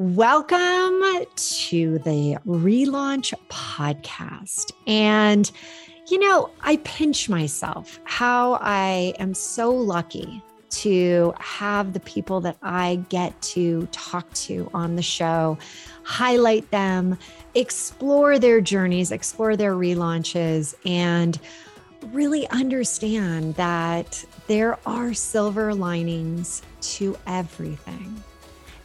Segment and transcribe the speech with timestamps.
[0.00, 4.72] Welcome to the Relaunch Podcast.
[4.86, 5.50] And,
[6.08, 12.56] you know, I pinch myself how I am so lucky to have the people that
[12.62, 15.58] I get to talk to on the show,
[16.02, 17.18] highlight them,
[17.54, 21.38] explore their journeys, explore their relaunches, and
[22.06, 28.24] really understand that there are silver linings to everything.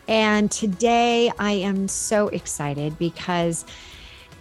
[0.08, 3.66] And today I am so excited because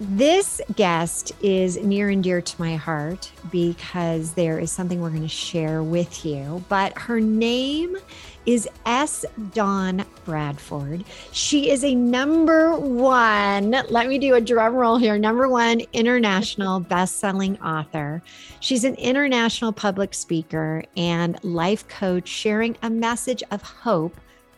[0.00, 5.22] this guest is near and dear to my heart because there is something we're going
[5.22, 6.64] to share with you.
[6.68, 7.96] But her name
[8.44, 9.24] is S.
[9.54, 11.04] Dawn Bradford.
[11.30, 16.80] She is a number one, let me do a drum roll here, number one international
[16.80, 18.20] best-selling author.
[18.60, 24.16] She's an international public speaker and life coach sharing a message of hope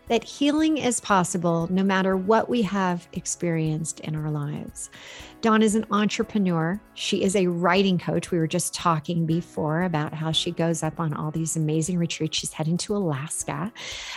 [0.08, 4.90] that healing is possible no matter what we have experienced in our lives.
[5.40, 6.80] Dawn is an entrepreneur.
[6.94, 8.30] She is a writing coach.
[8.30, 12.38] We were just talking before about how she goes up on all these amazing retreats.
[12.38, 13.72] She's heading to Alaska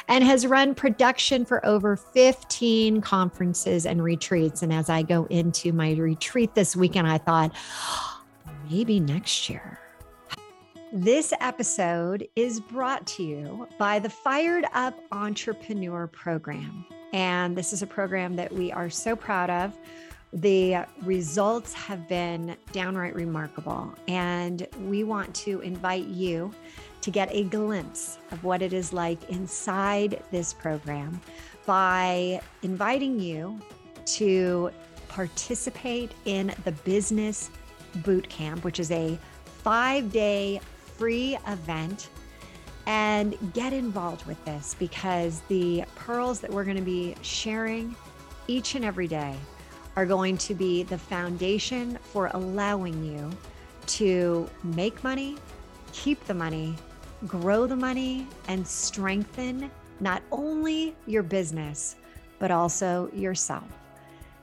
[0.07, 4.61] and has run production for over 15 conferences and retreats.
[4.61, 7.51] And as I go into my retreat this weekend, I thought,
[7.85, 8.21] oh,
[8.69, 9.79] maybe next year
[10.91, 16.83] this episode is brought to you by the Fired Up Entrepreneur Program.
[17.13, 19.77] And this is a program that we are so proud of.
[20.33, 23.93] The results have been downright remarkable.
[24.07, 26.51] And we want to invite you
[27.01, 31.21] to get a glimpse of what it is like inside this program
[31.67, 33.59] by inviting you
[34.05, 34.71] to
[35.07, 37.51] participate in the Business
[37.97, 39.19] Boot Camp, which is a
[39.63, 40.59] five day
[40.99, 42.09] free event
[42.85, 47.95] and get involved with this because the pearls that we're going to be sharing
[48.47, 49.35] each and every day
[49.95, 53.31] are going to be the foundation for allowing you
[53.87, 55.37] to make money,
[55.93, 56.75] keep the money,
[57.27, 59.71] grow the money, and strengthen
[60.01, 61.95] not only your business,
[62.39, 63.67] but also yourself.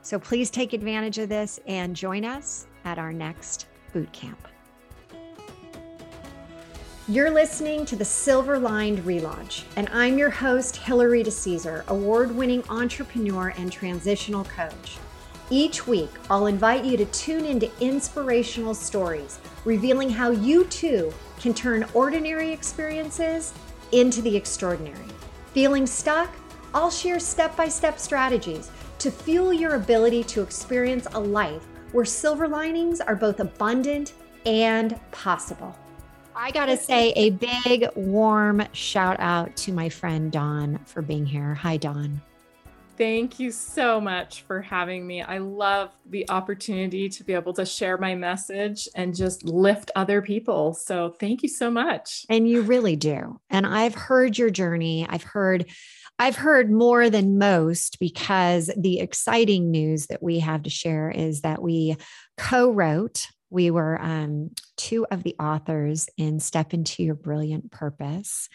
[0.02, 4.48] So please take advantage of this and join us at our next boot camp.
[7.08, 12.64] You're listening to the Silver Lined Relaunch, and I'm your host, Hilary DeCesar, award winning
[12.68, 14.98] entrepreneur and transitional coach.
[15.48, 21.54] Each week, I'll invite you to tune into inspirational stories, revealing how you too can
[21.54, 23.54] turn ordinary experiences
[23.92, 25.06] into the extraordinary.
[25.54, 26.34] Feeling stuck?
[26.74, 31.62] I'll share step by step strategies to fuel your ability to experience a life
[31.92, 34.14] where silver linings are both abundant
[34.44, 35.78] and possible.
[36.38, 41.24] I got to say a big, warm shout out to my friend Dawn for being
[41.24, 41.54] here.
[41.54, 42.20] Hi, Dawn.
[42.98, 45.22] Thank you so much for having me.
[45.22, 50.20] I love the opportunity to be able to share my message and just lift other
[50.20, 50.74] people.
[50.74, 52.26] So, thank you so much.
[52.28, 53.40] And you really do.
[53.48, 55.06] And I've heard your journey.
[55.08, 55.66] I've heard
[56.18, 61.42] I've heard more than most because the exciting news that we have to share is
[61.42, 61.96] that we
[62.38, 68.48] co wrote we were um, two of the authors in Step Into Your Brilliant Purpose.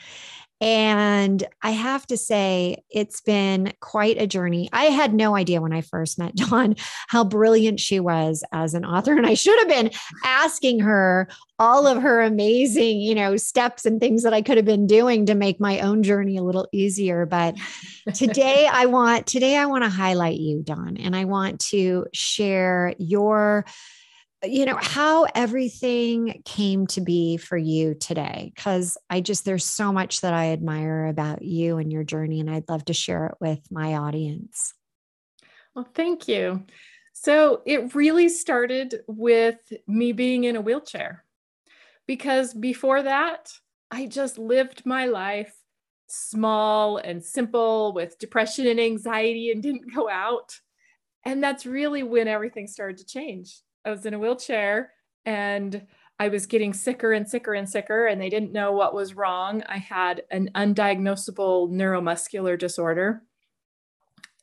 [0.61, 4.69] And I have to say, it's been quite a journey.
[4.71, 6.75] I had no idea when I first met Dawn
[7.07, 9.17] how brilliant she was as an author.
[9.17, 9.89] And I should have been
[10.23, 11.27] asking her
[11.57, 15.25] all of her amazing, you know, steps and things that I could have been doing
[15.25, 17.25] to make my own journey a little easier.
[17.25, 17.55] But
[18.13, 22.93] today I want, today I want to highlight you, Dawn, and I want to share
[22.99, 23.65] your
[24.43, 29.91] you know how everything came to be for you today because i just there's so
[29.91, 33.35] much that i admire about you and your journey and i'd love to share it
[33.39, 34.73] with my audience.
[35.75, 36.65] Well thank you.
[37.13, 41.23] So it really started with me being in a wheelchair
[42.07, 43.51] because before that
[43.91, 45.53] i just lived my life
[46.07, 50.55] small and simple with depression and anxiety and didn't go out
[51.25, 54.91] and that's really when everything started to change I was in a wheelchair
[55.25, 55.87] and
[56.21, 59.63] I was getting sicker and sicker and sicker, and they didn't know what was wrong.
[59.67, 63.23] I had an undiagnosable neuromuscular disorder.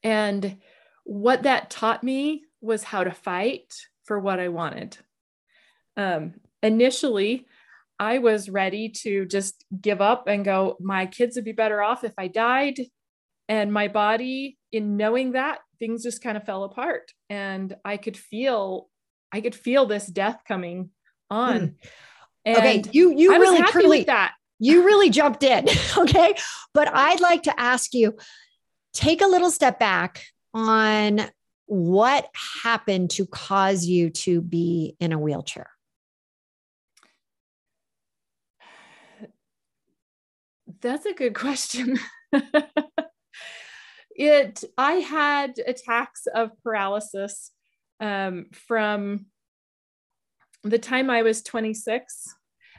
[0.03, 0.57] And
[1.05, 4.99] what that taught me was how to fight for what I wanted.
[5.97, 7.47] Um, initially,
[8.01, 12.03] I was ready to just give up and go, my kids would be better off
[12.03, 12.81] if I died.
[13.49, 17.13] And my body, in knowing that, things just kind of fell apart.
[17.31, 18.88] And I could feel
[19.33, 20.91] I could feel this death coming
[21.31, 21.77] on.
[22.47, 22.59] Mm.
[22.59, 25.67] okay, you you I really truly that you really jumped in.
[25.97, 26.35] Okay,
[26.75, 28.17] but I'd like to ask you
[28.93, 31.29] take a little step back on
[31.67, 32.29] what
[32.63, 35.71] happened to cause you to be in a wheelchair?
[40.81, 41.99] That's a good question.
[44.11, 47.51] it I had attacks of paralysis
[48.01, 49.27] um, from
[50.65, 52.35] the time I was 26,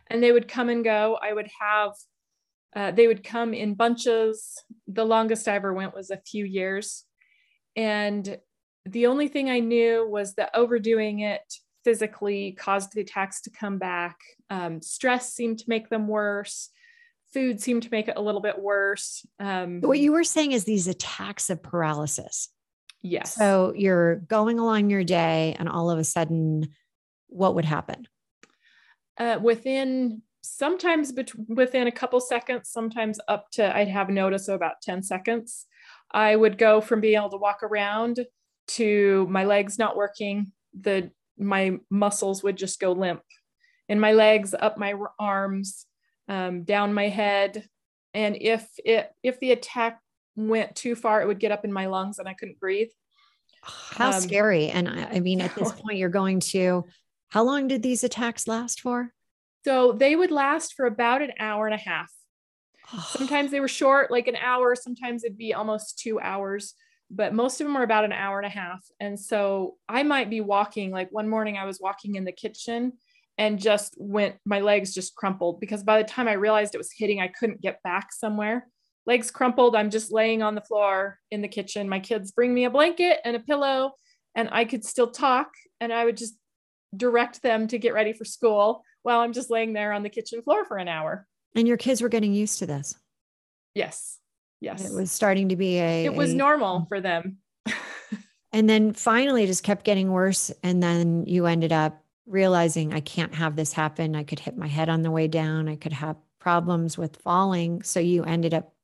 [0.08, 1.18] and they would come and go.
[1.22, 1.94] I would have
[2.76, 4.62] uh, they would come in bunches.
[4.88, 7.06] The longest I ever went was a few years,
[7.76, 8.38] and
[8.86, 11.42] the only thing I knew was that overdoing it
[11.84, 14.18] physically caused the attacks to come back.
[14.50, 16.70] Um, stress seemed to make them worse
[17.34, 19.26] food seemed to make it a little bit worse.
[19.40, 22.50] Um, what you were saying is these attacks of paralysis.
[23.02, 23.36] Yes.
[23.36, 26.70] So you're going along your day, and all of a sudden,
[27.28, 28.08] what would happen?
[29.18, 34.56] Uh, within sometimes bet- within a couple seconds, sometimes up to I'd have notice of
[34.56, 35.66] about 10 seconds.
[36.12, 38.20] I would go from being able to walk around
[38.70, 40.52] to my legs not working.
[40.80, 43.22] The my muscles would just go limp
[43.88, 45.86] in my legs, up my arms,
[46.28, 47.68] um, down my head.
[48.14, 50.00] And if it if the attack
[50.36, 52.90] went too far, it would get up in my lungs and I couldn't breathe.
[53.62, 54.70] How um, scary.
[54.70, 56.86] And I, I mean, at this point, you're going to,
[57.30, 59.14] how long did these attacks last for?
[59.66, 62.12] So they would last for about an hour and a half.
[63.10, 64.76] Sometimes they were short, like an hour.
[64.76, 66.74] Sometimes it'd be almost two hours,
[67.12, 68.84] but most of them are about an hour and a half.
[69.00, 72.94] And so I might be walking, like one morning I was walking in the kitchen
[73.38, 76.92] and just went, my legs just crumpled because by the time I realized it was
[76.92, 78.68] hitting, I couldn't get back somewhere.
[79.10, 79.76] Legs crumpled.
[79.76, 81.90] I'm just laying on the floor in the kitchen.
[81.90, 83.94] My kids bring me a blanket and a pillow,
[84.36, 85.50] and I could still talk.
[85.82, 86.36] And I would just
[86.96, 90.44] direct them to get ready for school while I'm just laying there on the kitchen
[90.44, 91.26] floor for an hour.
[91.56, 93.00] And your kids were getting used to this.
[93.74, 94.20] Yes.
[94.62, 94.88] Yes.
[94.88, 96.06] It was starting to be a.
[96.06, 97.38] It was a, normal for them.
[98.54, 100.52] and then finally, just kept getting worse.
[100.62, 104.16] And then you ended up realizing I can't have this happen.
[104.16, 105.68] I could hit my head on the way down.
[105.68, 107.82] I could have problems with falling.
[107.82, 108.76] So you ended up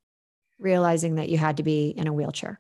[0.60, 2.60] realizing that you had to be in a wheelchair.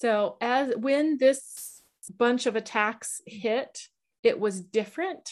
[0.00, 1.82] So as when this
[2.18, 3.88] bunch of attacks hit,
[4.22, 5.30] it was different.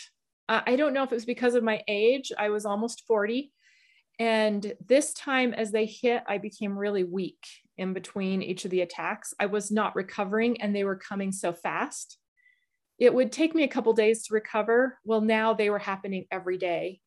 [0.48, 2.32] Uh, I don't know if it was because of my age.
[2.38, 3.52] I was almost 40.
[4.18, 7.44] And this time, as they hit, I became really weak
[7.76, 9.34] in between each of the attacks.
[9.40, 12.18] I was not recovering and they were coming so fast
[13.02, 14.96] it would take me a couple days to recover.
[15.04, 17.00] Well, now they were happening every day.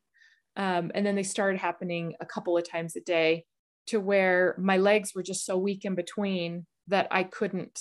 [0.54, 3.46] Um, and then they started happening a couple of times a day
[3.86, 7.80] to where my legs were just so weak in between that I couldn't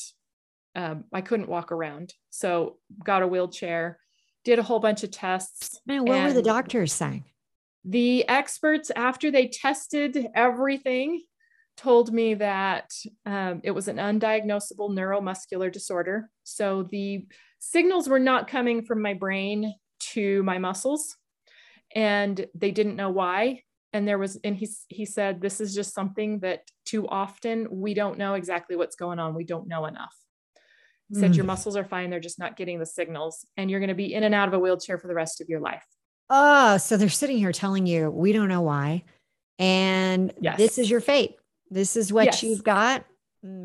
[0.75, 2.13] um, I couldn't walk around.
[2.31, 3.98] So got a wheelchair,
[4.44, 5.80] did a whole bunch of tests.
[5.86, 7.24] Man, what were the doctors saying?
[7.86, 11.22] The experts, after they tested everything,
[11.78, 12.92] told me that
[13.25, 16.30] um, it was an undiagnosable neuromuscular disorder.
[16.44, 17.25] So the
[17.60, 21.16] signals were not coming from my brain to my muscles
[21.94, 23.62] and they didn't know why
[23.96, 27.94] and there was and he he said this is just something that too often we
[27.94, 30.14] don't know exactly what's going on we don't know enough
[31.08, 31.38] he said mm.
[31.38, 34.14] your muscles are fine they're just not getting the signals and you're going to be
[34.14, 35.86] in and out of a wheelchair for the rest of your life
[36.30, 39.02] oh so they're sitting here telling you we don't know why
[39.58, 40.58] and yes.
[40.58, 41.36] this is your fate
[41.72, 42.44] this is what yes.
[42.44, 43.06] you've got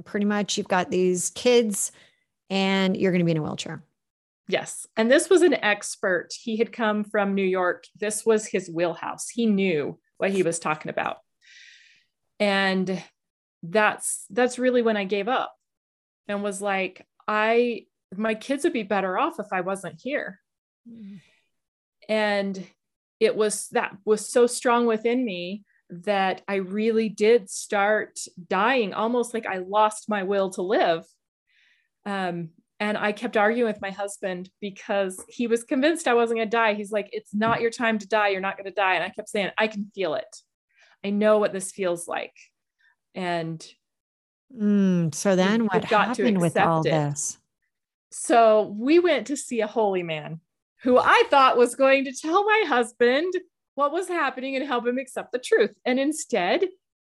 [0.05, 1.91] pretty much you've got these kids
[2.51, 3.83] and you're going to be in a wheelchair
[4.51, 4.85] Yes.
[4.97, 6.31] And this was an expert.
[6.33, 7.85] He had come from New York.
[8.01, 9.29] This was his wheelhouse.
[9.29, 11.19] He knew what he was talking about.
[12.39, 13.03] And
[13.63, 15.55] that's that's really when I gave up
[16.29, 17.87] and was like, I
[18.17, 20.41] my kids would be better off if I wasn't here.
[20.89, 21.21] Mm.
[22.09, 22.67] And
[23.19, 29.35] it was that was so strong within me that I really did start dying, almost
[29.35, 31.05] like I lost my will to live.
[32.07, 32.51] Um,
[32.81, 36.57] and I kept arguing with my husband because he was convinced I wasn't going to
[36.57, 36.73] die.
[36.73, 38.29] He's like, it's not your time to die.
[38.29, 38.95] You're not going to die.
[38.95, 40.37] And I kept saying, I can feel it.
[41.05, 42.35] I know what this feels like.
[43.15, 43.65] And
[44.57, 46.91] mm, so then what happened with all it.
[46.91, 47.37] this?
[48.13, 50.41] So we went to see a holy man
[50.83, 53.35] who I thought was going to tell my husband
[53.75, 55.75] what was happening and help him accept the truth.
[55.85, 56.65] And instead,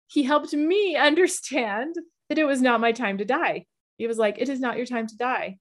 [0.09, 1.95] he helped me understand
[2.29, 3.67] that it was not my time to die
[4.01, 5.59] he was like, It is not your time to die.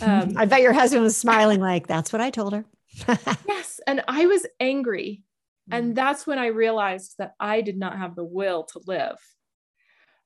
[0.00, 2.64] Um, I bet your husband was smiling, like, That's what I told her.
[3.46, 3.80] yes.
[3.86, 5.22] And I was angry.
[5.70, 5.94] And mm.
[5.94, 9.18] that's when I realized that I did not have the will to live.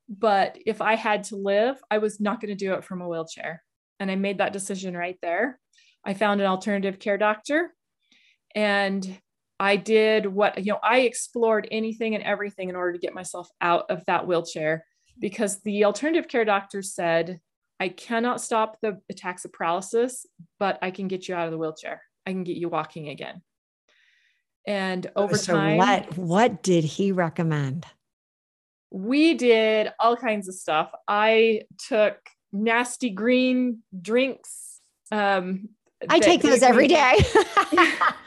[0.07, 3.07] But if I had to live, I was not going to do it from a
[3.07, 3.63] wheelchair.
[3.99, 5.59] And I made that decision right there.
[6.05, 7.73] I found an alternative care doctor
[8.55, 9.19] and
[9.59, 13.49] I did what, you know, I explored anything and everything in order to get myself
[13.59, 14.85] out of that wheelchair
[15.19, 17.39] because the alternative care doctor said,
[17.79, 20.25] I cannot stop the attacks of paralysis,
[20.59, 22.01] but I can get you out of the wheelchair.
[22.25, 23.41] I can get you walking again.
[24.67, 27.85] And over so time, what what did he recommend?
[28.91, 30.91] we did all kinds of stuff.
[31.07, 32.17] I took
[32.51, 34.79] nasty green drinks.
[35.11, 35.69] Um,
[36.07, 37.17] I take those every day.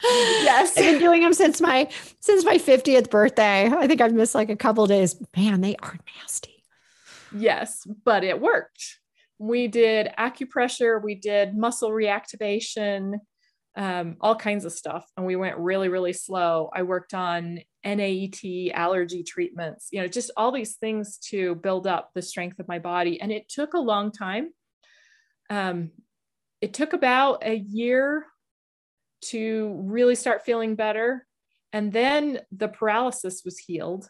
[0.04, 0.76] Yes.
[0.76, 1.88] I've been doing them since my
[2.20, 3.66] since my 50th birthday.
[3.66, 5.16] I think I've missed like a couple days.
[5.37, 6.51] Man, they are nasty.
[7.34, 8.98] Yes, but it worked.
[9.38, 13.14] We did acupressure, we did muscle reactivation,
[13.76, 15.10] um, all kinds of stuff.
[15.16, 16.70] And we went really, really slow.
[16.74, 22.10] I worked on NAET allergy treatments, you know, just all these things to build up
[22.14, 23.20] the strength of my body.
[23.20, 24.50] And it took a long time.
[25.50, 25.90] Um,
[26.60, 28.26] it took about a year
[29.22, 31.26] to really start feeling better.
[31.72, 34.08] And then the paralysis was healed.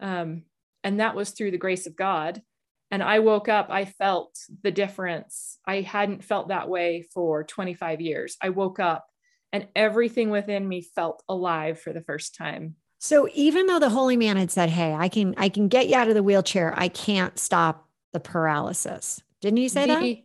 [0.00, 0.44] Um,
[0.84, 2.42] and that was through the grace of God.
[2.90, 5.58] And I woke up, I felt the difference.
[5.66, 8.36] I hadn't felt that way for 25 years.
[8.42, 9.06] I woke up
[9.52, 12.76] and everything within me felt alive for the first time.
[12.98, 15.96] So even though the holy man had said, "Hey, I can I can get you
[15.96, 16.74] out of the wheelchair.
[16.76, 20.00] I can't stop the paralysis." Didn't he say that?
[20.00, 20.22] the,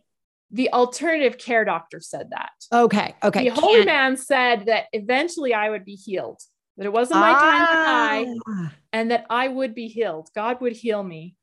[0.50, 2.50] the alternative care doctor said that.
[2.72, 3.14] Okay.
[3.24, 3.48] Okay.
[3.48, 6.40] the holy can't- man said that eventually I would be healed,
[6.76, 8.72] that it wasn't my time to die, Ah.
[8.92, 10.28] and that I would be healed.
[10.34, 11.36] God would heal me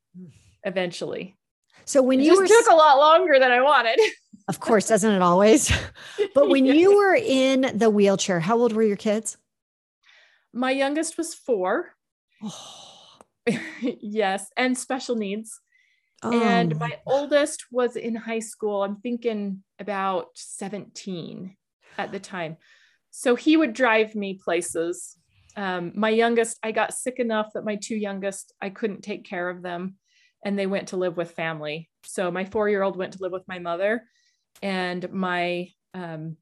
[0.64, 1.36] eventually.
[1.84, 3.98] So when it you were took a lot longer than I wanted.
[4.46, 5.72] Of course, doesn't it always?
[6.34, 6.76] But when Yes.
[6.76, 9.38] you were in the wheelchair, how old were your kids?
[10.52, 11.94] my youngest was four.
[12.42, 13.18] Oh,
[13.80, 15.60] yes, and special needs.
[16.22, 18.82] and oh, my oldest was in high school.
[18.84, 21.56] I'm thinking about 17
[21.98, 22.56] at the time.
[23.10, 25.16] So he would drive me places.
[25.56, 29.48] Um, my youngest, I got sick enough that my two youngest, I couldn't take care
[29.48, 29.96] of them
[30.44, 31.90] and they went to live with family.
[32.04, 34.04] So my four year old went to live with my mother
[34.62, 36.36] and my um,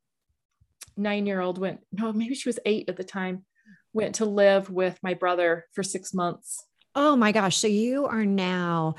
[0.97, 3.45] nine year old went, no, maybe she was eight at the time,
[3.92, 6.64] went to live with my brother for six months.
[6.95, 7.57] oh my gosh.
[7.57, 8.97] So you are now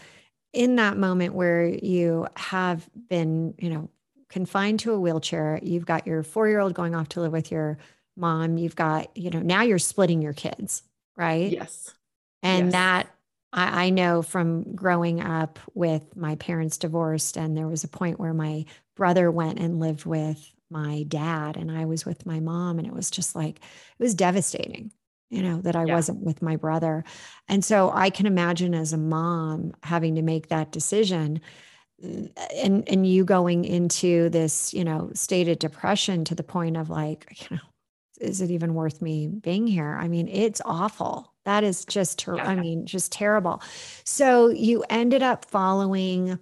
[0.51, 3.89] in that moment where you have been, you know,
[4.29, 5.60] confined to a wheelchair.
[5.62, 7.77] You've got your four year old going off to live with your
[8.15, 8.58] mom.
[8.58, 10.84] You've got, you know, now you're splitting your kids,
[11.17, 11.58] right?
[11.58, 11.93] Yes.
[12.41, 12.74] And Yes.
[12.74, 13.08] that
[13.51, 18.20] I, I know from growing up with my parents divorced, and there was a point
[18.20, 18.65] where my
[18.96, 22.93] brother went and lived with my dad, and I was with my mom, and it
[22.93, 23.63] was just like, it
[24.03, 24.91] was devastating,
[25.29, 25.93] you know, that I Yeah.
[25.93, 27.03] wasn't with my brother.
[27.48, 31.41] And so I can imagine as a mom having to make that decision
[32.01, 36.89] and and you going into this you know state of depression to the point of
[36.89, 37.62] like you know
[38.24, 39.98] is it even worth me being here?
[40.00, 41.34] I mean it's awful.
[41.46, 43.62] That is just ter- i mean just terrible.
[44.03, 46.39] So you ended up following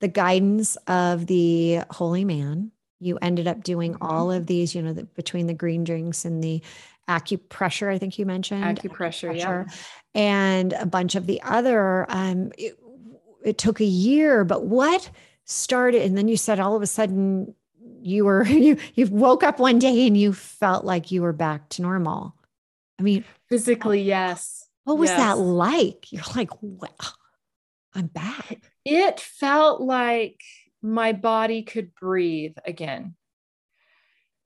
[0.00, 2.72] the guidance of the holy man.
[3.00, 3.98] You ended up doing Mhm.
[4.00, 6.62] all of these you know the, between the green drinks and the
[7.08, 8.62] acupressure i think you mentioned.
[8.78, 9.64] Acupressure, yeah.
[10.14, 12.78] and a bunch of the other um it,
[13.44, 15.10] it took a year but what
[15.44, 17.52] started and then you said all of a sudden
[18.02, 21.68] you were you you woke up one day and you felt like you were back
[21.70, 22.34] to normal
[22.98, 24.66] i mean Physically, yes.
[24.84, 25.18] what was Yes.
[25.18, 26.88] that like you're like wow
[27.94, 30.40] i'm back It felt like
[30.82, 33.14] my body could breathe again.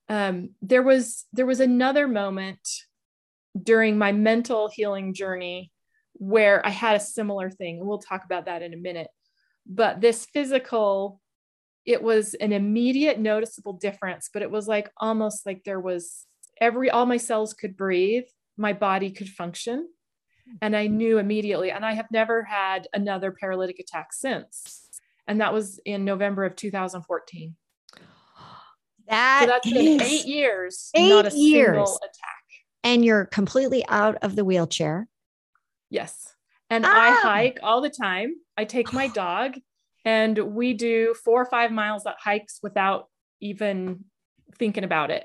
[0.09, 2.59] Um, there was there was another moment
[3.61, 5.71] during my mental healing journey
[6.15, 9.09] where I had a similar thing, and we'll talk about that in a minute.
[9.67, 11.21] But this physical,
[11.87, 16.27] it was an immediate noticeable difference, but it was like almost like there was
[16.61, 18.25] every all my cells could breathe,
[18.57, 19.89] my body could function.
[20.61, 24.89] And I knew immediately, and I have never had another paralytic attack since.
[25.27, 27.55] And that was in November of 2014.
[29.09, 31.67] that So that's been eight years, Eight not a years.
[31.77, 32.43] single attack.
[32.83, 35.09] and you're completely out of the wheelchair
[35.91, 36.35] Yes.
[36.71, 37.21] And I Ah.
[37.23, 38.35] hike all the time.
[38.57, 39.55] I take my dog
[40.05, 43.09] and we do four or five miles that hikes without
[43.41, 44.05] even
[44.59, 45.25] thinking about it.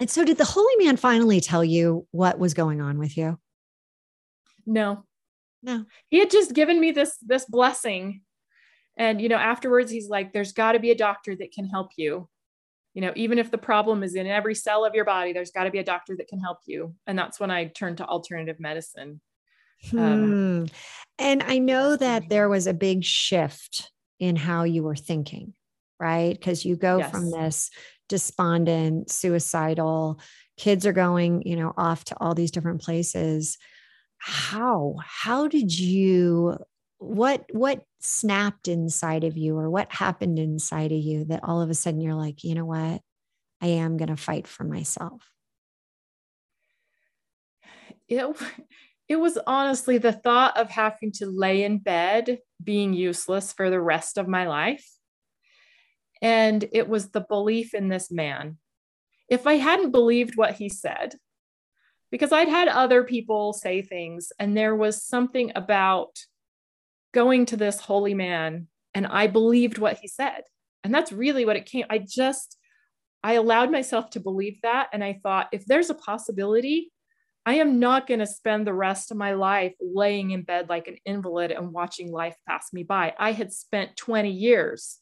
[0.00, 3.38] and so did the holy man finally tell you what was going on with you
[4.66, 5.04] No.
[5.62, 5.84] No.
[6.08, 8.22] He had just given me this this blessing.
[8.96, 11.92] And you know, afterwards he's like there's got to be a doctor that can help
[11.96, 12.28] you.
[12.94, 15.64] You know, even if the problem is in every cell of your body, there's got
[15.64, 16.94] to be a doctor that can help you.
[17.06, 19.20] And that's when I turned to alternative medicine.
[19.96, 20.64] Um, Hmm.
[21.18, 25.54] And I know that there was a big shift in how you were thinking,
[25.98, 26.32] right?
[26.32, 27.70] Because you go from this
[28.08, 30.20] despondent, suicidal,
[30.56, 33.58] kids are going, you know, off to all these different places.
[34.18, 34.96] How?
[35.04, 36.58] How did you
[36.98, 41.68] what what snapped inside of you or what happened inside of you that all of
[41.68, 43.00] a sudden you're like, you know what?
[43.60, 45.30] I am going to fight for myself.
[48.08, 48.36] It
[49.08, 53.80] it was honestly the thought of having to lay in bed being useless for the
[53.80, 54.86] rest of my life.
[56.20, 58.58] And it was the belief in this man.
[59.28, 61.14] If I hadn't believed what he said,
[62.10, 66.18] because I'd had other people say things, and there was something about
[67.12, 70.42] going to this holy man, and I believed what he said.
[70.84, 71.84] And that's really what it came.
[71.90, 72.56] I just,
[73.22, 74.88] I allowed myself to believe that.
[74.92, 76.92] And I thought, if there's a possibility,
[77.46, 80.88] I am not going to spend the rest of my life laying in bed like
[80.88, 83.14] an invalid and watching life pass me by.
[83.16, 84.98] I had spent 20 years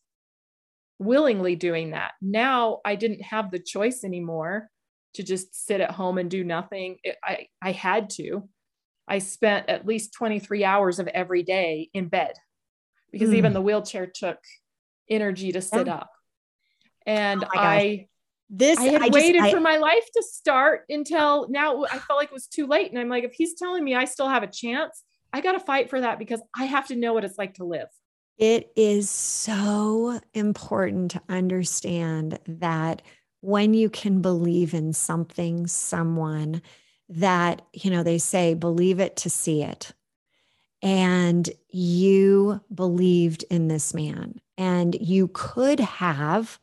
[0.98, 2.12] willingly doing that.
[2.20, 4.68] Now I didn't have the choice anymore
[5.14, 6.98] to just sit at home and do nothing.
[7.02, 8.46] It, I, I had to.
[9.08, 12.34] I spent at least 23 hours of every day in bed
[13.10, 13.36] because mm.
[13.36, 14.38] even the wheelchair took
[15.08, 15.94] energy to sit yeah.
[15.94, 16.10] up.
[17.06, 18.08] And oh I
[18.56, 21.99] this I had I waited just, I, for my life to start until now I
[21.99, 22.90] felt like it was too late.
[22.90, 25.61] And I'm like, if he's telling me I still have a chance, I got to
[25.61, 27.88] fight for that because I have to know what it's like to live.
[28.38, 33.02] It is so important to understand that
[33.40, 36.62] when you can believe in something, someone,
[37.08, 39.92] that, you know, they say, believe it to see it.
[40.82, 46.58] And you believed in this man, and you could have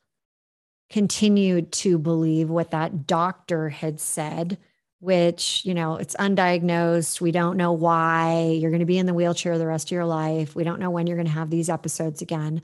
[0.92, 4.58] continued to believe what that doctor had said
[5.02, 7.20] which you know it's undiagnosed.
[7.20, 8.56] We don't know why.
[8.60, 10.56] You're going to be in the wheelchair the rest of your life.
[10.56, 12.62] We don't know when you're going to have these episodes again.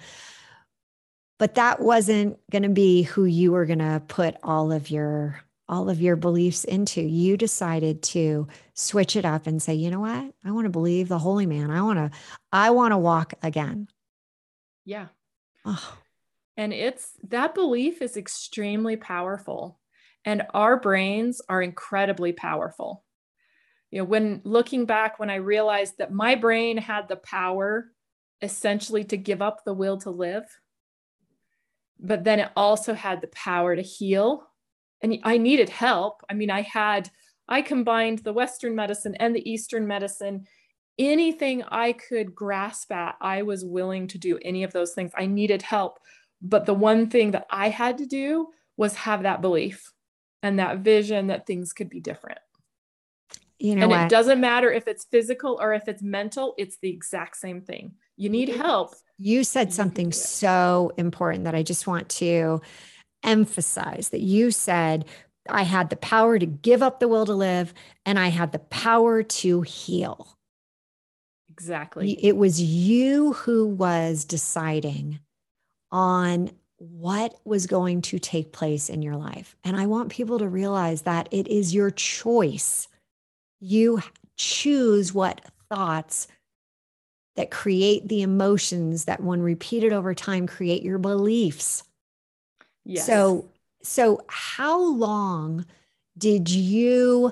[1.40, 5.42] But that wasn't going to be who you were going to put all of your
[5.68, 7.02] all of your beliefs into.
[7.02, 10.32] You decided to switch it up and say you know what?
[10.46, 11.72] I want to believe the holy man.
[11.72, 12.18] I want to
[12.52, 13.88] i want to walk again.
[14.86, 15.08] Yeah.
[15.66, 15.98] Oh.
[16.58, 19.80] And it's that belief is extremely powerful
[20.26, 23.04] and our brains are incredibly powerful
[23.92, 27.92] you know when looking back when i realized that my brain had the power
[28.42, 30.46] essentially to give up the will to live
[32.00, 34.48] but then it also had the power to heal.
[35.02, 36.22] And I needed help.
[36.30, 37.10] I mean, I had,
[37.48, 40.46] I combined the Western medicine and the Eastern medicine.
[40.98, 45.12] Anything I could grasp at, I was willing to do any of those things.
[45.16, 46.00] I needed help.
[46.42, 49.92] But the one thing that I had to do was have that belief
[50.44, 52.40] and that vision that things could be different.
[53.60, 54.02] You know, and what?
[54.02, 57.94] it doesn't matter if it's physical or if it's mental, it's the exact same thing.
[58.16, 58.94] You need help.
[59.18, 62.62] You said something so important that I just want to
[63.24, 65.06] emphasize that you said,
[65.50, 67.74] I had the power to give up the will to live
[68.06, 70.38] and I had the power to heal.
[71.50, 72.24] Exactly.
[72.24, 75.20] It was you who was deciding
[75.92, 79.56] on what was going to take place in your life.
[79.64, 82.88] And I want people to realize that it is your choice.
[83.60, 84.02] You
[84.36, 86.28] choose what thoughts
[87.36, 91.84] that create the emotions that when repeated over time create your beliefs.
[92.86, 93.06] Yes.
[93.06, 93.50] So
[93.84, 95.66] so how long
[96.18, 97.32] did you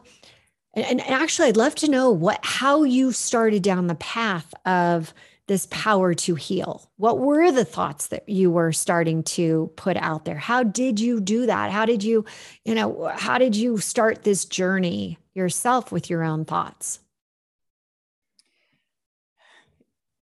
[0.74, 5.14] and, and actually I'd love to know what how you started down the path of
[5.48, 6.90] this power to heal.
[6.98, 10.38] What were the thoughts that you were starting to put out there?
[10.38, 11.72] How did you do that?
[11.72, 12.26] How did you,
[12.64, 17.00] you know, how did you start this journey yourself with your own thoughts?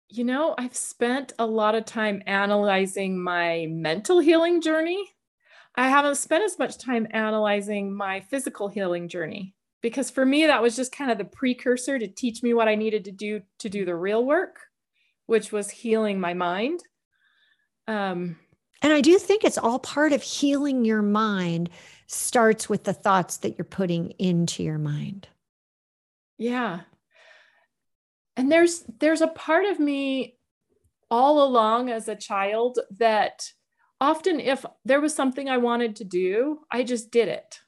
[0.09, 5.09] You know, I've spent a lot of time analyzing my mental healing journey.
[5.75, 10.61] I haven't spent as much time analyzing my physical healing journey because for me, that
[10.61, 13.69] was just kind of the precursor to teach me what I needed to do to
[13.69, 14.59] do the real work,
[15.25, 16.81] which was healing my mind.
[17.87, 18.37] Um,
[18.81, 21.69] and I do think it's all part of healing your mind
[22.07, 25.27] starts with the thoughts that you're putting into your mind.
[26.37, 26.81] Yeah
[28.35, 30.35] and there's there's a part of me
[31.09, 33.47] all along as a child that
[34.01, 37.59] often if there was something i wanted to do i just did it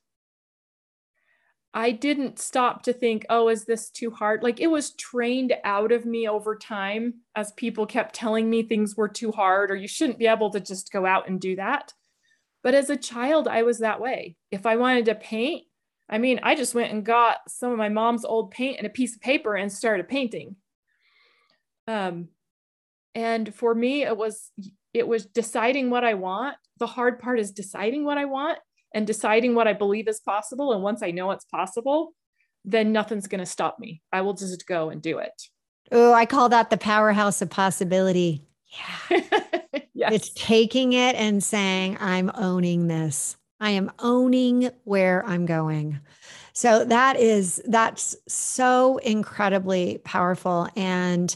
[1.76, 5.92] i didn't stop to think oh is this too hard like it was trained out
[5.92, 9.88] of me over time as people kept telling me things were too hard or you
[9.88, 11.94] shouldn't be able to just go out and do that
[12.64, 15.66] but as a child i was that way if i wanted to paint
[16.10, 18.92] I mean, I just went and got some of my mom's old paint and a
[18.92, 20.56] piece of paper and started painting.
[21.88, 22.30] Um,
[23.16, 24.52] and for me, it was
[24.94, 26.58] it was deciding what I want.
[26.80, 28.60] The hard part is deciding what I want
[28.96, 30.72] and deciding what I believe is possible.
[30.72, 32.14] And once I know it's possible,
[32.64, 34.02] then nothing's going to stop me.
[34.12, 35.34] I will just go and do it.
[35.92, 38.42] Oh, I call that the powerhouse of possibility.
[39.10, 39.22] Yeah.
[39.94, 40.14] yes.
[40.14, 43.36] It's taking it and saying, I'm owning this.
[43.60, 46.00] I am owning where I'm going.
[46.54, 51.36] So that is that's so incredibly powerful and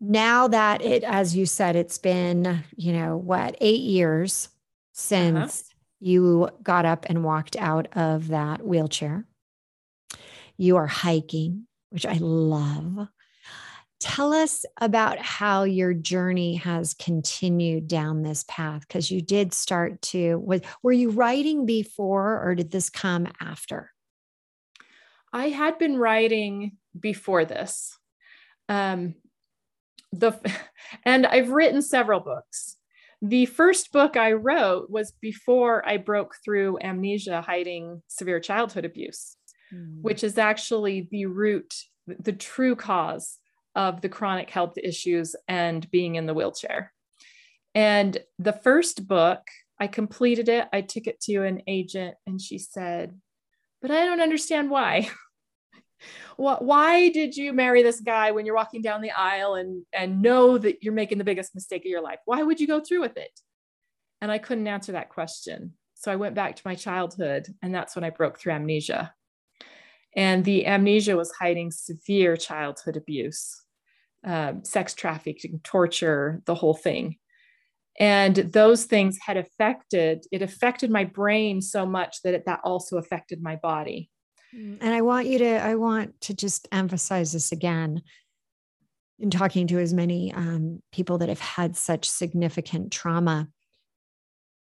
[0.00, 4.48] now that it as you said it's been, you know, what, 8 years
[4.92, 5.73] since uh-huh.
[6.00, 9.26] You got up and walked out of that wheelchair.
[10.56, 13.08] You are hiking, which I love.
[14.00, 20.02] Tell us about how your journey has continued down this path because you did start
[20.02, 23.90] to was, were you writing before or did this come after?
[25.32, 27.98] I had been writing before this.
[28.68, 29.14] Um,
[30.12, 30.38] the
[31.04, 32.76] and I've written several books.
[33.22, 39.36] The first book I wrote was before I broke through amnesia hiding severe childhood abuse,
[39.72, 40.02] mm.
[40.02, 41.74] which is actually the root,
[42.06, 43.38] the true cause
[43.74, 46.92] of the chronic health issues and being in the wheelchair.
[47.74, 49.40] And the first book,
[49.80, 50.68] I completed it.
[50.72, 53.18] I took it to an agent and she said,
[53.82, 55.10] But I don't understand why.
[56.36, 60.58] why did you marry this guy when you're walking down the aisle and and know
[60.58, 62.18] that you're making the biggest mistake of your life?
[62.24, 63.38] Why would you go through with it?
[64.20, 65.74] And i couldn't answer that question.
[65.94, 69.14] So i went back to my childhood and that's when i broke through amnesia.
[70.16, 73.64] And the amnesia was hiding severe childhood abuse
[74.24, 77.16] um, sex trafficking torture the whole thing.
[78.00, 82.96] And those things had affected it affected my brain so much that it, that also
[82.96, 84.10] affected my body
[84.54, 88.02] and I want you to, I want to just emphasize this again
[89.18, 93.48] in talking to as many um, people that have had such significant trauma.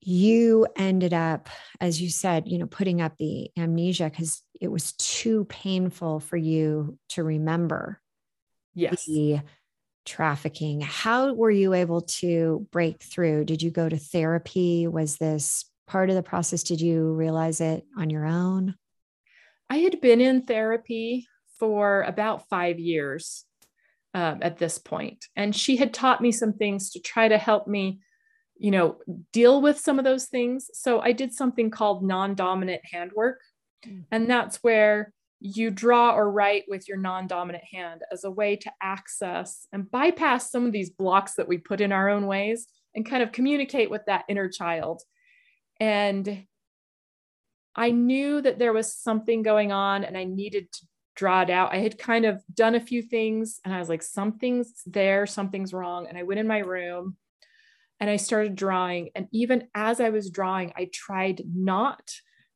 [0.01, 1.49] You ended up,
[1.81, 6.37] as you said, you know, putting up the amnesia because it was too painful for
[6.37, 8.01] you to remember.
[8.75, 9.05] Yes.
[9.07, 9.41] The
[10.05, 10.81] trafficking.
[10.83, 13.47] How were you able to break through?
[13.47, 14.87] Did you go to therapy?
[14.87, 16.63] Was this part of the process?
[16.63, 18.75] Did you realize it on your own?
[19.71, 21.27] I had been in therapy
[21.59, 23.45] for about five years
[24.13, 27.67] um, at this point, and she had taught me some things to try to help
[27.67, 28.01] me,
[28.57, 28.99] you know,
[29.33, 30.71] deal with some of those things.
[30.73, 33.41] So I did something called non-dominant handwork,
[33.87, 34.03] mm-hmm.
[34.11, 38.73] and that's where you draw or write with your non-dominant hand as a way to
[38.83, 43.05] access and bypass some of these blocks that we put in our own ways and
[43.05, 45.03] kind of communicate with that inner child
[45.81, 46.45] and
[47.77, 51.73] I knew that there was something going on and I needed to draw it out.
[51.73, 55.73] I had kind of done a few things and I was like, something's there, something's
[55.73, 56.07] wrong.
[56.09, 57.17] And I went in my room
[58.01, 59.11] and I started drawing.
[59.15, 62.11] And even as I was drawing, I tried not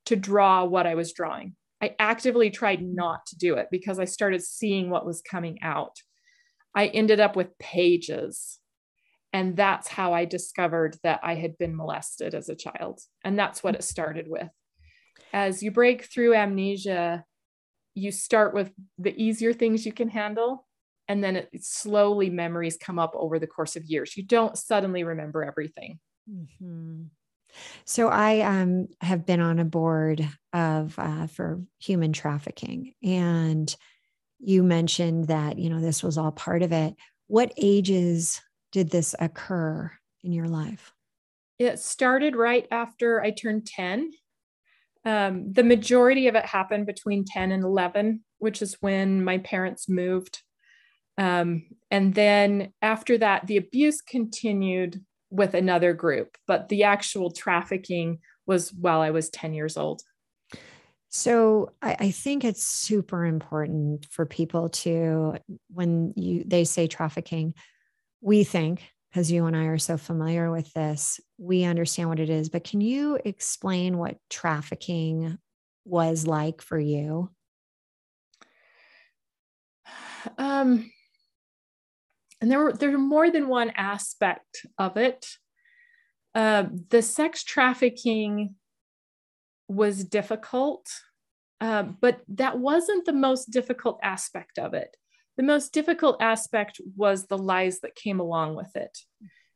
[0.07, 1.55] to draw what I was drawing.
[1.81, 5.97] I actively tried not to do it because I started seeing what was coming out.
[6.75, 8.59] I ended up with pages.
[9.33, 13.01] And that's how I discovered that I had been molested as a child.
[13.23, 14.49] And that's what it started with
[15.33, 17.25] as you break through amnesia,
[17.95, 20.67] you start with the easier things you can handle.
[21.09, 24.17] And then it, slowly memories come up over the course of years.
[24.17, 25.99] You don't suddenly remember everything.
[26.31, 27.05] Mm-hmm.
[27.85, 33.75] So I um, have been on a board of uh, for human trafficking, and
[34.39, 36.95] you mentioned that you know this was all part of it.
[37.27, 39.91] What ages did this occur
[40.23, 40.93] in your life?
[41.59, 44.13] It started right after I turned ten,
[45.09, 49.89] um, the majority of it happened between 10 and 11, which is when my parents
[49.89, 50.43] moved.
[51.17, 58.19] Um, and then after that, the abuse continued with another group, but the actual trafficking
[58.47, 60.03] was while I was 10 years old.
[61.09, 65.37] So I, I, think it's super important for people to,
[65.73, 67.55] when you they say trafficking,
[68.21, 72.31] we think because you and I are so familiar with this, we understand what it
[72.31, 72.49] is.
[72.49, 75.39] But can you explain what trafficking
[75.85, 77.31] was like for you?
[80.37, 80.91] Um,
[82.41, 85.27] and there were there were more than one aspect of it.
[86.35, 88.55] Uh, the sex trafficking
[89.69, 90.87] was difficult,
[91.61, 94.97] uh, but that wasn't the most difficult aspect of it.
[95.39, 98.99] The most difficult aspect was the lies that came along with it.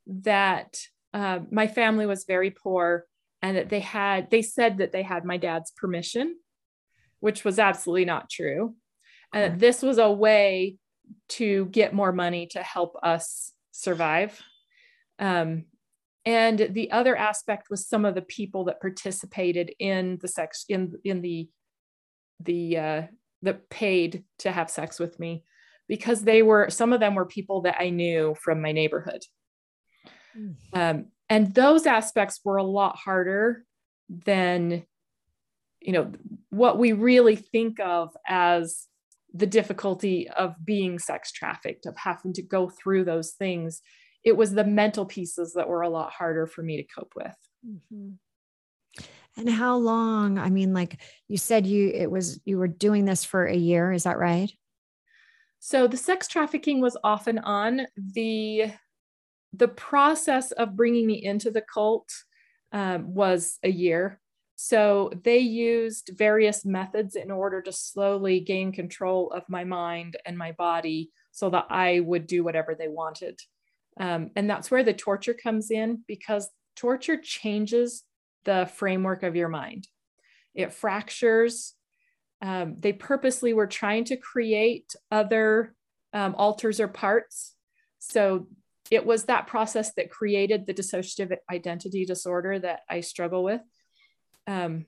[0.06, 0.78] That
[1.12, 3.04] uh, my family was very poor
[3.42, 6.36] and that they had, they said that they had my dad's permission,
[7.18, 8.76] which was absolutely not true.
[9.34, 10.76] And that this was a way
[11.30, 14.40] to get more money to help us survive.
[15.18, 15.64] Um,
[16.24, 20.92] and the other aspect was some of the people that participated in the sex in
[21.02, 21.48] in the
[22.38, 23.02] the uh,
[23.42, 25.42] that paid to have sex with me
[25.92, 29.20] because they were some of them were people that I knew from my neighborhood.
[30.35, 30.55] Mm.
[30.72, 33.66] Um, and those aspects were a lot harder
[34.09, 34.87] than
[35.83, 36.11] you know
[36.48, 38.87] what we really think of as
[39.35, 43.83] the difficulty of being sex trafficked of having to go through those things
[44.24, 47.37] it was the mental pieces that were a lot harder for me to cope with
[47.68, 48.12] mm-hmm.
[49.37, 53.26] and how long i mean like you said you it was you were doing this
[53.26, 54.52] for a year is that right
[55.64, 58.72] so the sex trafficking was off and on the
[59.53, 62.11] the process of bringing me into the cult
[62.72, 64.20] um, was a year
[64.64, 70.38] so they used various methods in order to slowly gain control of my mind and
[70.38, 73.40] my body so that I would do whatever they wanted.
[73.98, 78.05] Um, and that's where the torture comes in because torture changes
[78.44, 79.88] the framework of your mind.
[80.55, 81.75] It fractures.
[82.42, 85.74] Um, they purposely were trying to create other
[86.12, 87.55] um, alters or parts.
[88.00, 88.48] So
[88.90, 93.62] it was that process that created the dissociative identity disorder that I struggle with
[94.46, 94.87] um,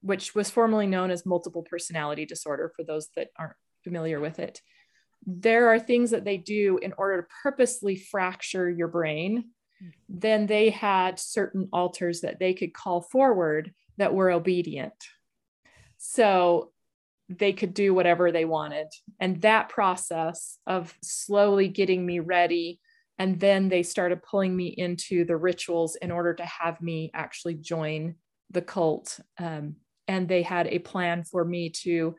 [0.00, 4.60] which was formerly known as multiple personality disorder for those that aren't familiar with it.
[5.26, 9.50] There are things that they do in order to purposely fracture your brain.
[10.08, 14.94] Then they had certain alters that they could call forward that were obedient.
[15.98, 16.72] So
[17.28, 18.86] they could do whatever they wanted.
[19.20, 22.80] And that process of slowly getting me ready
[23.18, 27.54] and then they started pulling me into the rituals in order to have me actually
[27.54, 28.16] join
[28.50, 29.18] the cult.
[29.38, 32.14] Um, and they had a plan for me to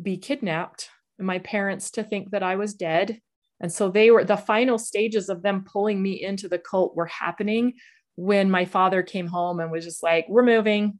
[0.00, 3.20] be kidnapped, my parents to think that I was dead.
[3.60, 7.06] And so they were the final stages of them pulling me into the cult were
[7.06, 7.74] happening
[8.16, 10.98] when my father came home and was just like, We're moving.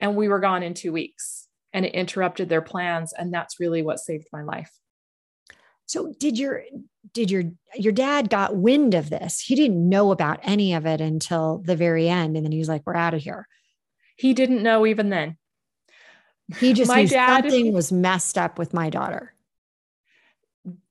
[0.00, 1.45] And we were gone in two weeks.
[1.76, 3.12] And it interrupted their plans.
[3.12, 4.72] And that's really what saved my life.
[5.86, 6.62] So did your
[7.12, 7.44] did your
[7.76, 9.40] your dad got wind of this?
[9.40, 12.36] He didn't know about any of it until the very end.
[12.36, 13.46] And then he was like, We're out of here.
[14.16, 15.36] He didn't know even then.
[16.58, 19.34] He just my knew dad, something was messed up with my daughter.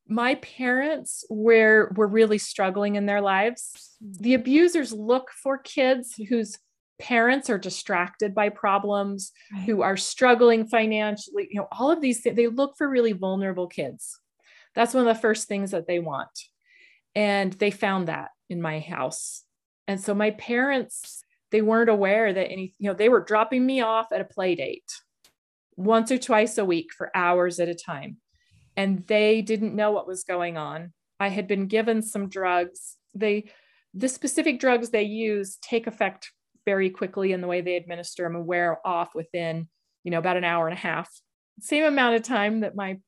[0.08, 3.98] My parents were were really struggling in their lives.
[4.02, 6.58] The abusers look for kids whose
[7.00, 9.64] parents are distracted by problems, right.
[9.64, 12.36] who are struggling financially, you know, all of these things.
[12.36, 14.20] They look for really vulnerable kids.
[14.74, 16.30] That's one of the first things that they want.
[17.16, 19.44] And they found that in my house.
[19.88, 23.80] And so my parents they weren't aware that any, you know, they were dropping me
[23.80, 24.92] off at a play date
[25.78, 28.18] once or twice a week for hours at a time.
[28.76, 30.92] And they didn't know what was going on.
[31.18, 32.98] I had been given some drugs.
[33.14, 33.52] They,
[33.94, 36.32] the specific drugs they use take effect
[36.66, 39.70] very quickly in the way they administer them and wear off within,
[40.04, 41.10] you know, about an hour and a half.
[41.62, 43.00] Same amount of time that my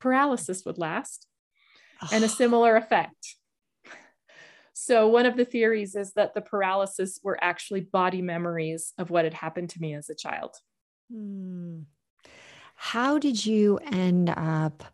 [0.00, 1.26] paralysis would last
[2.12, 3.36] and a similar effect.
[4.80, 9.24] So, one of the theories is that the paralysis were actually body memories of what
[9.24, 10.54] had happened to me as a child.
[11.12, 11.80] Hmm.
[12.76, 14.84] How did you end up?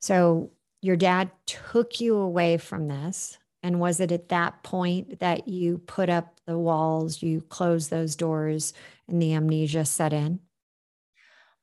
[0.00, 3.36] So, your dad took you away from this.
[3.64, 8.14] And was it at that point that you put up the walls, you closed those
[8.14, 8.74] doors,
[9.08, 10.38] and the amnesia set in?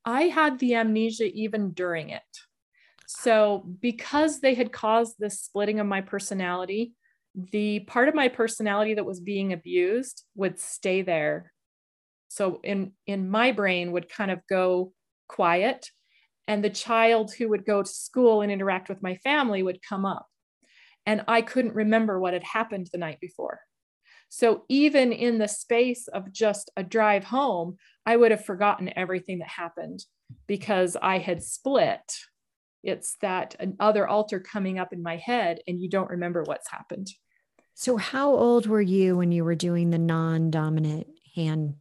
[0.03, 2.23] I had the amnesia even during it.
[3.05, 6.95] So, because they had caused this splitting of my personality,
[7.35, 11.53] the part of my personality that was being abused would stay there
[12.31, 14.93] so in in my brain would kind of go
[15.27, 15.89] quiet
[16.47, 20.05] and the child who would go to school and interact with my family would come
[20.05, 20.27] up
[21.05, 23.61] and i couldn't remember what had happened the night before
[24.29, 29.39] so even in the space of just a drive home i would have forgotten everything
[29.39, 30.03] that happened
[30.47, 32.17] because i had split
[32.83, 37.11] it's that other alter coming up in my head and you don't remember what's happened.
[37.73, 41.75] So, how old were you when you were doing the non dominant hand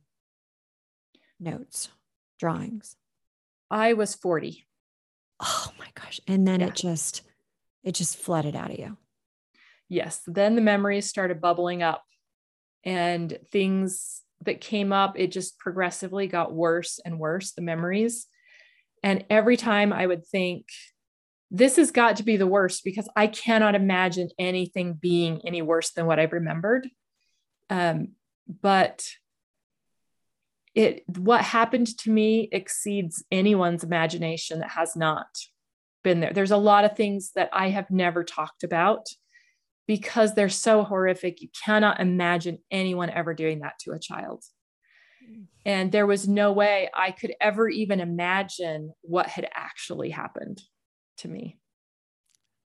[1.38, 1.88] notes,
[2.38, 2.96] drawings?
[3.70, 4.66] I was 40.
[5.40, 6.20] Oh my gosh.
[6.26, 6.66] And then yeah.
[6.66, 7.22] it just,
[7.82, 8.96] it just flooded out of you.
[9.90, 10.22] Yes.
[10.26, 12.04] Then the memories started bubbling up
[12.84, 18.26] and things that came up, it just progressively got worse and worse, the memories.
[19.02, 20.66] And every time I would think,
[21.50, 25.90] this has got to be the worst because I cannot imagine anything being any worse
[25.90, 26.88] than what I've remembered.
[27.68, 28.12] Um,
[28.62, 29.04] but
[30.76, 35.26] it what happened to me exceeds anyone's imagination that has not
[36.04, 36.32] been there.
[36.32, 39.06] There's a lot of things that I have never talked about
[39.90, 41.42] because they're so horrific.
[41.42, 44.44] You cannot imagine anyone ever doing that to a child.
[45.66, 50.62] And there was no way I could ever even imagine what had actually happened
[51.16, 51.58] to me.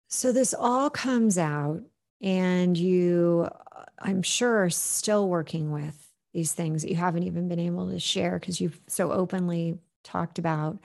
[0.08, 1.82] So this all comes out,
[2.20, 5.94] and you, uh, I'm sure, are still working with
[6.34, 10.40] these things that you haven't even been able to share because you've so openly talked
[10.40, 10.80] about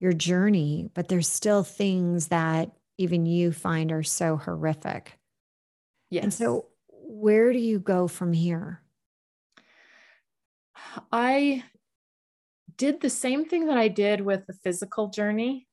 [0.00, 5.18] your journey, but there's still things that even you find are so horrific.
[6.10, 6.24] Yes.
[6.24, 8.82] And so, where do you go from here?
[11.10, 11.64] I
[12.76, 15.66] did the same thing that I did with the physical journey.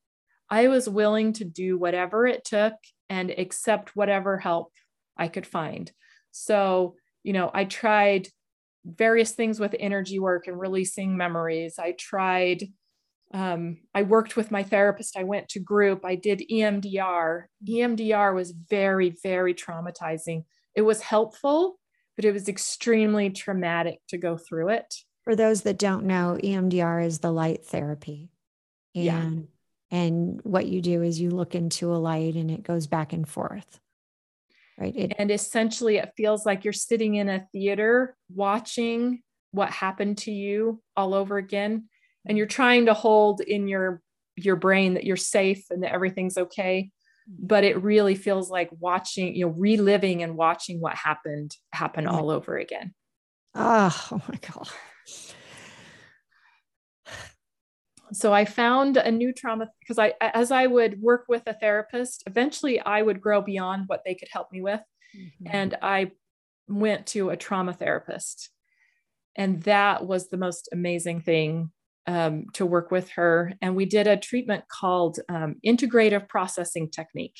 [0.50, 2.74] I was willing to do whatever it took
[3.10, 4.72] and accept whatever help
[5.17, 5.91] I could find.
[6.32, 8.28] So, you know, I tried
[8.86, 11.76] various things with energy work and releasing memories.
[11.80, 12.63] I tried,
[13.34, 15.17] um, I worked with my therapist.
[15.17, 16.06] I went to group.
[16.06, 17.46] I did EMDR.
[17.67, 20.43] EMDR was very, very traumatizing.
[20.76, 21.80] It was helpful,
[22.15, 24.93] but it was extremely traumatic to go through it.
[25.24, 28.30] For those that don't know, EMDR is the light therapy.
[28.93, 29.04] And
[29.91, 29.98] yeah.
[29.98, 33.28] and what you do is you look into a light and it goes back and
[33.28, 33.80] forth.
[34.78, 34.96] Right.
[34.96, 40.32] It, and essentially it feels like you're sitting in a theater watching what happened to
[40.32, 41.86] you all over again.
[42.25, 44.01] And you're trying to hold in your
[44.36, 46.89] your brain that you're safe and that everything's okay.
[47.29, 47.47] Mm-hmm.
[47.47, 52.23] But it really feels like watching you know reliving and watching what happened happen all
[52.23, 52.38] mm-hmm.
[52.38, 52.93] over again.
[53.55, 54.69] Oh, oh my god.
[58.12, 62.21] So i found a new trauma because i as i would work with a therapist
[62.27, 64.81] eventually i would grow beyond what they could help me with.
[65.15, 65.47] Mm-hmm.
[65.47, 66.12] and i
[66.67, 68.49] went to a trauma therapist.
[69.36, 71.71] And that was the most amazing thing
[72.05, 77.37] um, to work with her and we did a treatment called um, integrative processing technique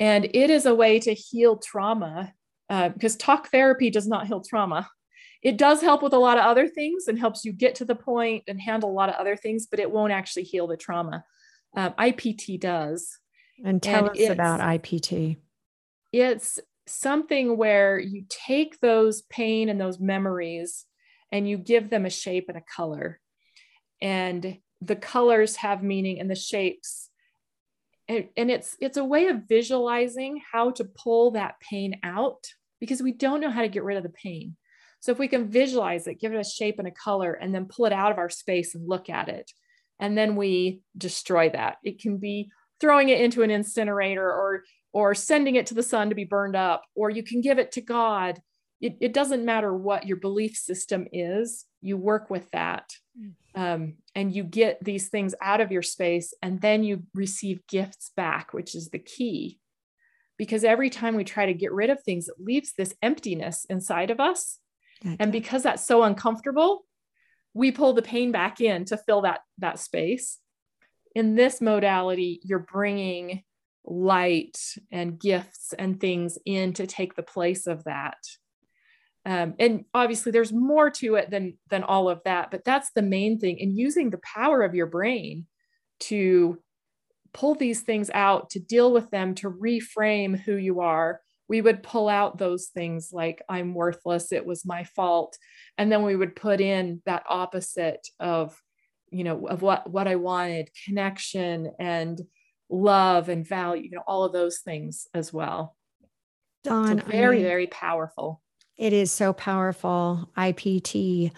[0.00, 2.32] and it is a way to heal trauma
[2.70, 4.88] uh, because talk therapy does not heal trauma
[5.42, 7.94] it does help with a lot of other things and helps you get to the
[7.94, 11.24] point and handle a lot of other things, but it won't actually heal the trauma.
[11.76, 13.18] Um, IPT does.
[13.64, 15.36] And tell and us about IPT.
[16.12, 20.86] It's something where you take those pain and those memories
[21.32, 23.20] and you give them a shape and a color.
[24.00, 27.10] And the colors have meaning and the shapes.
[28.08, 32.46] And, and it's it's a way of visualizing how to pull that pain out
[32.80, 34.56] because we don't know how to get rid of the pain.
[35.00, 37.66] So if we can visualize it, give it a shape and a color, and then
[37.66, 39.50] pull it out of our space and look at it,
[40.00, 41.76] and then we destroy that.
[41.84, 46.08] It can be throwing it into an incinerator or or sending it to the sun
[46.08, 48.40] to be burned up, or you can give it to God.
[48.80, 52.92] It, it doesn't matter what your belief system is, you work with that.
[53.18, 53.32] Mm.
[53.54, 58.12] Um, and you get these things out of your space, and then you receive gifts
[58.16, 59.58] back, which is the key.
[60.36, 64.10] Because every time we try to get rid of things, it leaves this emptiness inside
[64.10, 64.60] of us
[65.02, 65.16] Gotcha.
[65.20, 66.84] And because that's so uncomfortable,
[67.54, 70.38] we pull the pain back in to fill that that space.
[71.14, 73.42] In this modality, you're bringing
[73.84, 74.58] light
[74.92, 78.18] and gifts and things in to take the place of that.
[79.26, 83.02] Um, and obviously, there's more to it than than all of that, but that's the
[83.02, 83.60] main thing.
[83.60, 85.46] And using the power of your brain
[86.00, 86.58] to
[87.32, 91.82] pull these things out, to deal with them, to reframe who you are, we would
[91.82, 94.32] pull out those things like i'm worthless.
[94.32, 95.36] It was my fault.
[95.76, 98.60] And then we would put in that opposite of
[99.10, 102.20] you know of what what i wanted connection and
[102.68, 105.76] love and value you know all of those things as well.
[106.64, 108.42] Dawn, so very I very powerful
[108.78, 111.32] it is so powerful ipt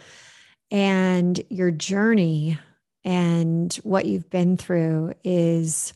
[0.71, 2.59] and your journey
[3.05, 5.93] and what you've been through is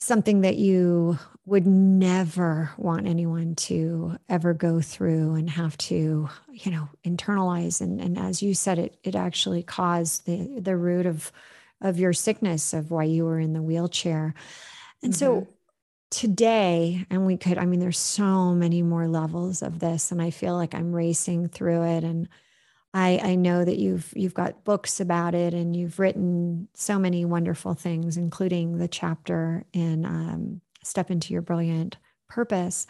[0.00, 6.70] something that you would never want anyone to ever go through and have to you
[6.70, 7.80] know internalize.
[7.80, 11.32] And, and as you said it it actually caused the the root of
[11.80, 14.34] of your sickness of why you were in the wheelchair.
[15.02, 15.18] And mm-hmm.
[15.18, 15.48] so
[16.10, 20.30] today and we could i mean there's so many more levels of this and i
[20.30, 22.28] feel like i'm racing through it and
[22.94, 27.24] I, I know that you've you've got books about it and you've written so many
[27.24, 31.96] wonderful things, including the chapter in um, "Step into Your Brilliant
[32.28, 32.86] Purpose."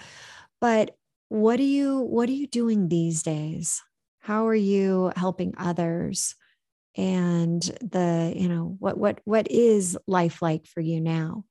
[0.61, 0.97] But
[1.29, 3.83] what are you what are you doing these days?
[4.21, 6.37] How are you helping others?
[6.97, 11.45] And the you know what what what is life like for you now?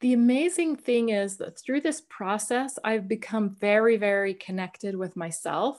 [0.00, 5.78] The amazing thing is that through this process, I've become very very connected with myself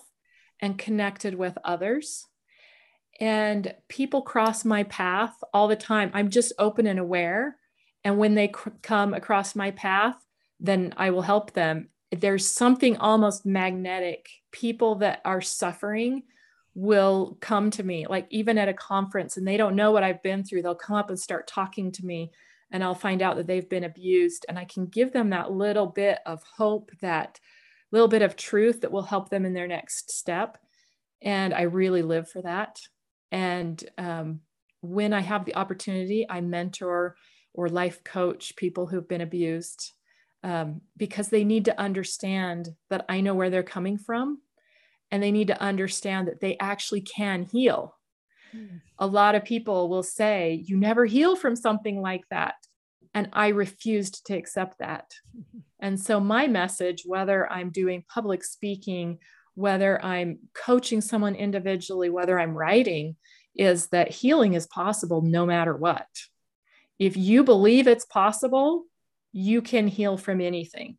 [0.59, 2.27] and connected with others.
[3.19, 6.11] And people cross my path all the time.
[6.13, 7.57] I'm just open and aware.
[8.03, 10.15] And when they cr- come across my path,
[10.59, 11.89] then I will help them.
[12.11, 14.29] There's something almost magnetic.
[14.51, 16.23] People that are suffering
[16.73, 20.23] will come to me, like even at a conference, and they don't know what I've
[20.23, 20.61] been through.
[20.61, 22.31] They'll come up and start talking to me.
[22.71, 25.87] And I'll find out that they've been abused and I can give them that little
[25.87, 27.39] bit of hope, that
[27.91, 30.57] little bit of truth that will help them in their next step.
[31.21, 32.79] And I really live for that.
[33.31, 34.41] And um,
[34.81, 37.15] when I have the opportunity, I mentor
[37.53, 39.91] or life coach people who've been abused
[40.43, 44.39] um, because they need to understand that I know where they're coming from
[45.11, 47.95] and they need to understand that they actually can heal.
[48.99, 52.55] A lot of people will say, You never heal from something like that.
[53.13, 55.11] And I refused to accept that.
[55.79, 59.19] And so, my message, whether I'm doing public speaking,
[59.55, 63.15] whether I'm coaching someone individually, whether I'm writing,
[63.55, 66.07] is that healing is possible no matter what.
[66.99, 68.85] If you believe it's possible,
[69.33, 70.97] you can heal from anything.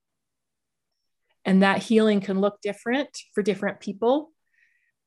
[1.44, 4.30] And that healing can look different for different people.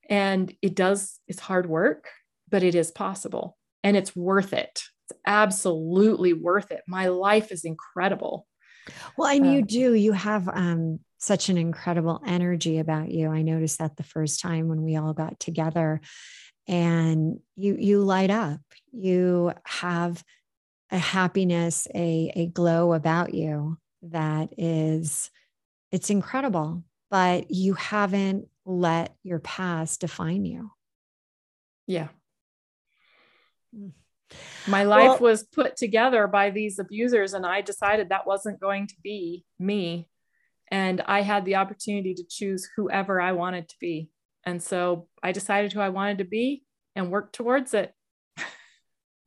[0.09, 2.09] And it does, it's hard work,
[2.55, 4.79] but it is possible and it's worth it.
[5.09, 6.83] It's absolutely worth it.
[6.87, 8.47] My life is incredible.
[9.17, 13.29] Well, and um, you do, you have um, such an incredible energy about you.
[13.29, 15.99] I noticed that the first time when we all got together
[16.65, 18.61] and you you light up.
[18.93, 20.23] You have
[20.89, 25.29] a happiness, a, a glow about you that is
[25.91, 30.71] it's incredible, but you haven't let your past define you.
[31.87, 32.07] Yeah.
[34.67, 38.87] My life well, was put together by these abusers, and I decided that wasn't going
[38.87, 40.09] to be me.
[40.71, 44.09] And I had the opportunity to choose whoever I wanted to be.
[44.43, 46.63] And so I decided who I wanted to be
[46.95, 47.93] and worked towards it.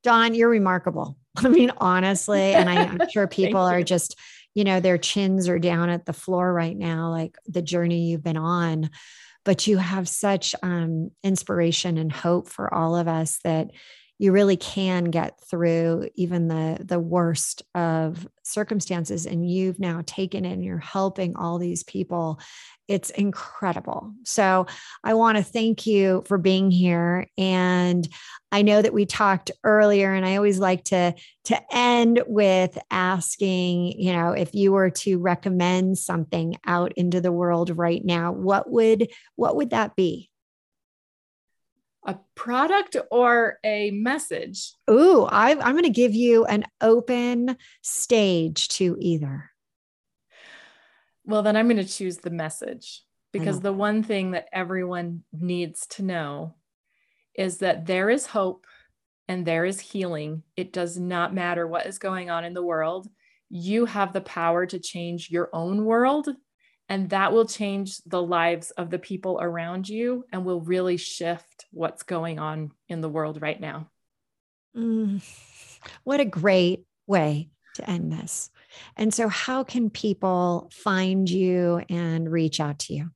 [0.02, 1.16] Dawn, you're remarkable.
[1.36, 4.16] I mean, honestly, and I, am sure people are just
[4.58, 8.24] you know, their chins are down at the floor right now, like the journey you've
[8.24, 8.90] been on.
[9.44, 13.68] But you have such um, inspiration and hope for all of us that
[14.18, 20.44] you really can get through even the the worst of circumstances and you've now taken
[20.44, 22.40] it and you're helping all these people
[22.88, 24.14] it's incredible.
[24.24, 24.66] So
[25.04, 27.28] I want to thank you for being here.
[27.36, 28.08] And
[28.50, 31.14] I know that we talked earlier, and I always like to
[31.44, 37.32] to end with asking, you know, if you were to recommend something out into the
[37.32, 40.30] world right now, what would what would that be?
[42.08, 44.72] A product or a message?
[44.90, 49.50] Ooh, I, I'm going to give you an open stage to either.
[51.26, 53.02] Well, then I'm going to choose the message
[53.32, 56.54] because the one thing that everyone needs to know
[57.34, 58.66] is that there is hope
[59.28, 60.42] and there is healing.
[60.56, 63.06] It does not matter what is going on in the world.
[63.50, 66.28] You have the power to change your own world,
[66.88, 71.66] and that will change the lives of the people around you and will really shift
[71.70, 73.90] what's going on in the world right now.
[74.76, 75.22] Mm,
[76.04, 78.50] what a great way to end this.
[78.96, 83.10] And so, how can people find you and reach out to you?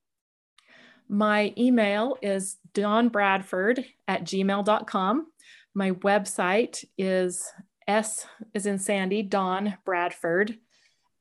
[1.09, 5.27] My email is dawnbradford at gmail.com.
[5.75, 7.51] My website is
[7.87, 10.59] S is in Sandy, Dawn Bradford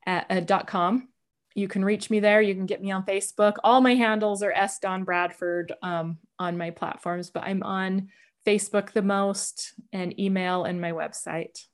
[0.06, 1.10] at, uh, dot com.
[1.56, 2.41] You can reach me there.
[2.41, 3.56] You can get me on Facebook.
[3.64, 8.10] All my handles are S Dawn Bradford um, on my platforms, but I'm on
[8.45, 11.66] Facebook the most and email and my website.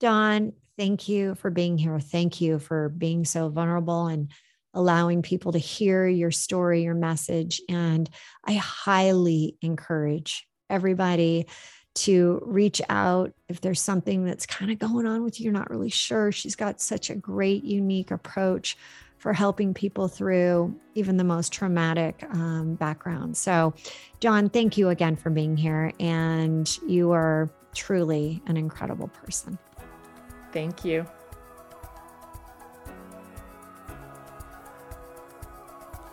[0.00, 1.98] Dawn, thank you for being here.
[1.98, 4.30] Thank you for being so vulnerable and
[4.74, 7.60] allowing people to hear your story, your message.
[7.68, 8.08] And
[8.44, 11.46] I highly encourage everybody
[12.02, 15.70] to reach out if there's something that's kind of going on with you, you're not
[15.70, 16.32] really sure.
[16.32, 18.76] She's got such a great, unique approach
[19.18, 23.36] for helping people through even the most traumatic um, background.
[23.36, 23.74] So,
[24.20, 25.92] Dawn, thank you again for being here.
[25.98, 29.58] And you are truly an incredible person.
[30.52, 31.06] Thank you.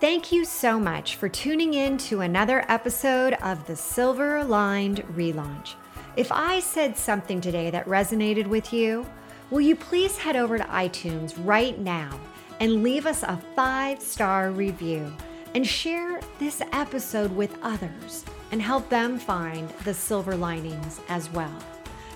[0.06, 5.74] Thank you so much for tuning in to another episode of the Silver Lined Relaunch.
[6.16, 9.04] If I said something today that resonated with you,
[9.50, 12.20] will you please head over to iTunes right now
[12.60, 15.12] and leave us a five star review
[15.56, 21.58] and share this episode with others and help them find the silver linings as well.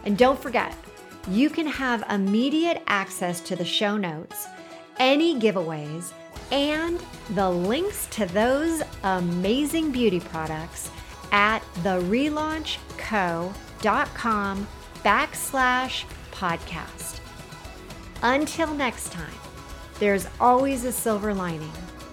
[0.03, 0.77] And don't forget,
[1.27, 4.45] you can have immediate access to the show notes,
[4.99, 6.13] any giveaways,
[6.51, 10.91] and the links to those amazing beauty products
[11.31, 14.67] at therelaunchco.com
[15.03, 17.19] backslash podcast.
[18.21, 19.33] Until next time,
[19.99, 21.71] there's always a silver lining,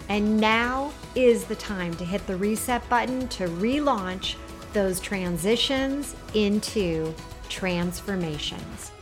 [0.08, 4.36] and now is the time to hit the reset button to relaunch
[4.72, 7.14] those transitions into
[7.48, 8.92] transformations.